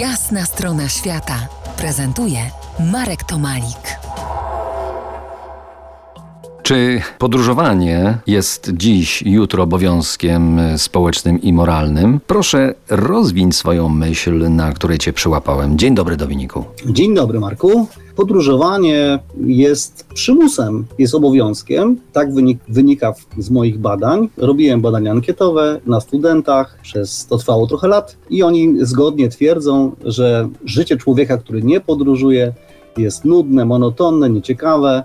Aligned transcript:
Jasna 0.00 0.44
strona 0.44 0.88
świata 0.88 1.48
prezentuje 1.78 2.38
Marek 2.92 3.24
Tomalik. 3.24 3.98
Czy 6.62 7.00
podróżowanie 7.18 8.18
jest 8.26 8.70
dziś, 8.74 9.22
jutro 9.22 9.62
obowiązkiem 9.62 10.60
społecznym 10.76 11.42
i 11.42 11.52
moralnym? 11.52 12.20
Proszę 12.26 12.74
rozwiń 12.90 13.52
swoją 13.52 13.88
myśl, 13.88 14.50
na 14.50 14.72
której 14.72 14.98
cię 14.98 15.12
przyłapałem. 15.12 15.78
Dzień 15.78 15.94
dobry, 15.94 16.16
Dominiku. 16.16 16.64
Dzień 16.86 17.14
dobry, 17.14 17.40
Marku. 17.40 17.88
Podróżowanie 18.16 19.18
jest 19.46 20.06
przymusem, 20.14 20.86
jest 20.98 21.14
obowiązkiem. 21.14 22.00
Tak 22.12 22.34
wynik, 22.34 22.58
wynika 22.68 23.14
z 23.38 23.50
moich 23.50 23.78
badań. 23.78 24.28
Robiłem 24.36 24.80
badania 24.80 25.10
ankietowe 25.12 25.80
na 25.86 26.00
studentach, 26.00 26.78
przez 26.82 27.26
to 27.26 27.38
trwało 27.38 27.66
trochę 27.66 27.88
lat 27.88 28.16
i 28.30 28.42
oni 28.42 28.74
zgodnie 28.80 29.28
twierdzą, 29.28 29.92
że 30.04 30.48
życie 30.64 30.96
człowieka, 30.96 31.38
który 31.38 31.62
nie 31.62 31.80
podróżuje, 31.80 32.52
jest 32.96 33.24
nudne, 33.24 33.64
monotonne, 33.64 34.30
nieciekawe. 34.30 35.02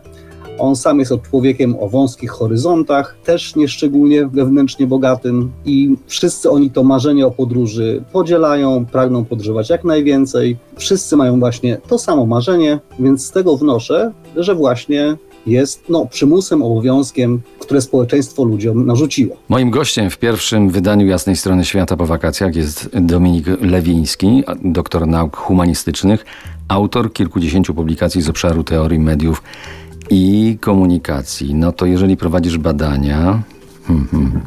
On 0.62 0.76
sam 0.76 1.00
jest 1.00 1.12
człowiekiem 1.30 1.76
o 1.80 1.90
wąskich 1.90 2.32
horyzontach, 2.32 3.16
też 3.24 3.56
nieszczególnie 3.56 4.28
wewnętrznie 4.28 4.88
bogatym 4.88 5.52
i 5.66 5.96
wszyscy 6.08 6.50
oni 6.50 6.72
to 6.72 6.84
marzenie 6.84 7.28
o 7.28 7.32
podróży 7.32 8.04
podzielają, 8.12 8.86
pragną 8.86 9.26
podróżować 9.26 9.70
jak 9.70 9.84
najwięcej. 9.84 10.58
Wszyscy 10.76 11.18
mają 11.18 11.40
właśnie 11.40 11.78
to 11.88 12.00
samo 12.00 12.26
marzenie, 12.26 12.80
więc 13.00 13.26
z 13.26 13.32
tego 13.32 13.58
wnoszę, 13.58 14.12
że 14.36 14.56
właśnie 14.56 15.18
jest 15.46 15.84
no, 15.90 16.06
przymusem, 16.06 16.64
obowiązkiem, 16.64 17.42
które 17.60 17.82
społeczeństwo 17.82 18.44
ludziom 18.44 18.86
narzuciło. 18.86 19.36
Moim 19.50 19.70
gościem 19.70 20.10
w 20.10 20.18
pierwszym 20.18 20.70
wydaniu 20.70 21.08
Jasnej 21.08 21.36
Strony 21.36 21.66
Świata 21.66 21.98
po 21.98 22.06
wakacjach 22.06 22.56
jest 22.56 22.90
Dominik 23.02 23.46
Lewiński, 23.62 24.44
doktor 24.64 25.08
nauk 25.08 25.38
humanistycznych, 25.38 26.26
autor 26.68 27.14
kilkudziesięciu 27.14 27.74
publikacji 27.74 28.22
z 28.22 28.30
obszaru 28.30 28.64
teorii 28.64 29.00
mediów 29.00 29.44
i 30.12 30.58
komunikacji. 30.62 31.56
No 31.56 31.72
to 31.72 31.86
jeżeli 31.86 32.18
prowadzisz 32.18 32.58
badania, 32.58 33.44
hmm, 33.88 34.08
hmm, 34.12 34.42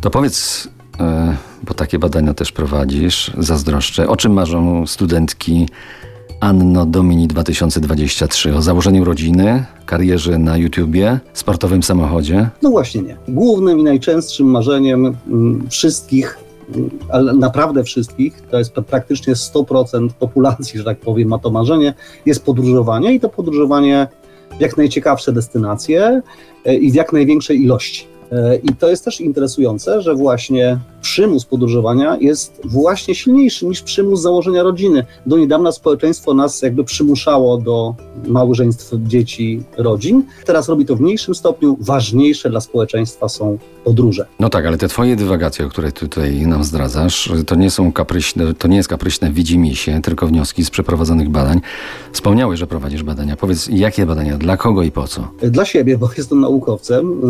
to 0.00 0.10
powiedz, 0.10 0.68
e, 1.00 1.36
bo 1.62 1.74
takie 1.74 1.98
badania 1.98 2.34
też 2.34 2.52
prowadzisz, 2.52 3.32
zazdroszczę, 3.38 4.08
o 4.08 4.16
czym 4.16 4.32
marzą 4.32 4.86
studentki 4.86 5.68
Anno 6.40 6.86
Domini 6.86 7.28
2023? 7.28 8.56
O 8.56 8.62
założeniu 8.62 9.04
rodziny, 9.04 9.64
karierze 9.86 10.38
na 10.38 10.56
YouTubie, 10.56 11.20
sportowym 11.32 11.82
samochodzie? 11.82 12.48
No 12.62 12.70
właśnie 12.70 13.02
nie. 13.02 13.16
Głównym 13.28 13.78
i 13.78 13.82
najczęstszym 13.82 14.46
marzeniem 14.46 15.16
mm, 15.26 15.66
wszystkich 15.70 16.38
mm, 16.74 16.90
ale 17.08 17.32
naprawdę 17.32 17.84
wszystkich, 17.84 18.42
to 18.50 18.58
jest 18.58 18.72
praktycznie 18.72 19.34
100% 19.34 20.08
populacji, 20.18 20.78
że 20.78 20.84
tak 20.84 20.98
powiem, 20.98 21.28
ma 21.28 21.38
to 21.38 21.50
marzenie, 21.50 21.94
jest 22.26 22.44
podróżowanie 22.44 23.14
i 23.14 23.20
to 23.20 23.28
podróżowanie 23.28 24.08
jak 24.60 24.76
najciekawsze 24.76 25.32
destynacje 25.32 26.22
e, 26.64 26.74
i 26.74 26.90
w 26.90 26.94
jak 26.94 27.12
największej 27.12 27.62
ilości. 27.62 28.06
E, 28.32 28.56
I 28.56 28.68
to 28.68 28.88
jest 28.88 29.04
też 29.04 29.20
interesujące, 29.20 30.02
że 30.02 30.14
właśnie 30.14 30.78
przymus 31.06 31.44
podróżowania 31.44 32.16
jest 32.20 32.60
właśnie 32.64 33.14
silniejszy 33.14 33.66
niż 33.66 33.82
przymus 33.82 34.20
założenia 34.20 34.62
rodziny. 34.62 35.04
Do 35.26 35.38
niedawna 35.38 35.72
społeczeństwo 35.72 36.34
nas 36.34 36.62
jakby 36.62 36.84
przymuszało 36.84 37.58
do 37.58 37.94
małżeństw, 38.26 38.92
dzieci, 38.98 39.62
rodzin. 39.76 40.24
Teraz 40.44 40.68
robi 40.68 40.86
to 40.86 40.96
w 40.96 41.00
mniejszym 41.00 41.34
stopniu. 41.34 41.76
Ważniejsze 41.80 42.50
dla 42.50 42.60
społeczeństwa 42.60 43.28
są 43.28 43.58
podróże. 43.84 44.26
No 44.40 44.48
tak, 44.48 44.66
ale 44.66 44.78
te 44.78 44.88
twoje 44.88 45.16
dywagacje, 45.16 45.66
o 45.66 45.68
które 45.68 45.92
tutaj 45.92 46.46
nam 46.46 46.64
zdradzasz, 46.64 47.32
to 47.46 47.54
nie 47.54 47.70
są 47.70 47.92
kapryśne, 47.92 48.54
to 48.54 48.68
nie 48.68 48.76
jest 48.76 48.88
kapryśne 48.88 49.30
widzimisię, 49.30 50.00
tylko 50.02 50.26
wnioski 50.26 50.64
z 50.64 50.70
przeprowadzonych 50.70 51.28
badań. 51.28 51.60
Wspomniałeś, 52.12 52.60
że 52.60 52.66
prowadzisz 52.66 53.02
badania. 53.02 53.36
Powiedz, 53.36 53.68
jakie 53.72 54.06
badania, 54.06 54.38
dla 54.38 54.56
kogo 54.56 54.82
i 54.82 54.90
po 54.90 55.06
co? 55.08 55.28
Dla 55.42 55.64
siebie, 55.64 55.98
bo 55.98 56.10
jestem 56.18 56.40
naukowcem, 56.40 57.20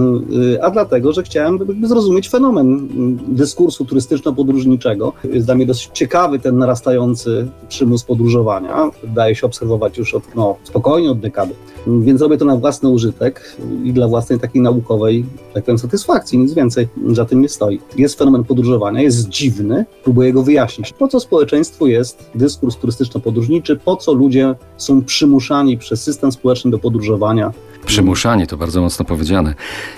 y, 0.54 0.62
a 0.62 0.70
dlatego, 0.70 1.12
że 1.12 1.22
chciałem 1.22 1.59
zrozumieć 1.82 2.31
fenomen 2.31 2.88
dyskusji 3.28 3.66
kursu 3.66 3.84
turystyczno-podróżniczego. 3.84 5.12
Jest 5.32 5.47
dla 5.47 5.54
mnie 5.54 5.66
dosyć 5.66 5.91
ciekawy 5.93 6.38
ten 6.38 6.59
narastający 6.59 7.49
przymus 7.69 8.04
podróżowania. 8.04 8.91
Daje 9.04 9.34
się 9.34 9.47
obserwować 9.47 9.99
już 9.99 10.15
od, 10.15 10.34
no, 10.34 10.56
spokojnie 10.65 11.10
od 11.10 11.21
dekady. 11.21 11.54
Więc 11.87 12.21
robię 12.21 12.38
to 12.38 12.44
na 12.44 12.56
własny 12.56 12.88
użytek 12.88 13.56
i 13.84 13.93
dla 13.93 14.09
własnej 14.09 14.41
takiej 14.41 14.62
naukowej, 14.62 15.25
tak 15.54 15.65
powiem, 15.65 15.78
satysfakcji, 15.78 16.38
nic 16.38 16.53
więcej 16.53 16.88
za 17.06 17.25
tym 17.25 17.43
nie 17.43 17.49
stoi. 17.49 17.81
Jest 17.97 18.19
fenomen 18.19 18.44
podróżowania, 18.44 19.03
jest 19.03 19.28
dziwny, 19.28 19.84
próbuję 20.04 20.33
go 20.33 20.43
wyjaśnić. 20.43 20.93
Po 20.93 21.09
co 21.09 21.21
społeczeństwu 21.21 21.87
jest 21.87 22.31
dyskurs 22.34 22.77
turystyczno-podróżniczy, 22.77 23.77
po 23.84 23.97
co 23.97 24.12
ludzie 24.12 24.54
są 24.77 25.04
przymuszani 25.04 25.78
przez 25.78 26.03
system 26.03 26.33
społeczny 26.33 26.71
do 26.71 26.78
podróżowania, 26.78 27.53
Przymuszanie 27.86 28.47
to 28.47 28.56
bardzo 28.56 28.80
mocno 28.80 29.04
powiedziane. 29.04 29.54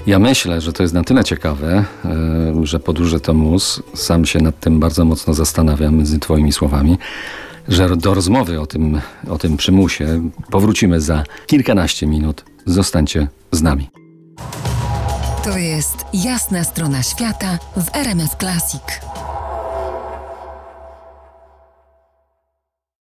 Ja 0.06 0.18
myślę, 0.18 0.60
że 0.60 0.72
to 0.72 0.82
jest 0.82 0.94
na 0.94 1.04
tyle 1.04 1.24
ciekawe, 1.24 1.84
e, 2.04 2.66
że 2.66 2.80
podróże 2.80 3.20
to 3.20 3.34
mus. 3.34 3.82
Sam 3.94 4.24
się 4.24 4.38
nad 4.38 4.60
tym 4.60 4.80
bardzo 4.80 5.04
mocno 5.04 5.34
zastanawiam 5.34 5.96
między 5.96 6.18
Twoimi 6.18 6.52
słowami, 6.52 6.98
że 7.68 7.96
do 7.96 8.14
rozmowy 8.14 8.60
o 8.60 8.66
tym, 8.66 9.00
o 9.28 9.38
tym 9.38 9.56
przymusie 9.56 10.30
powrócimy 10.50 11.00
za 11.00 11.24
kilkanaście 11.46 12.06
minut. 12.06 12.44
Zostańcie 12.66 13.28
z 13.52 13.62
nami. 13.62 13.90
To 15.44 15.58
jest 15.58 15.96
jasna 16.14 16.64
strona 16.64 17.02
świata 17.02 17.58
w 17.76 17.96
RMS 17.96 18.36
Classic. 18.40 19.17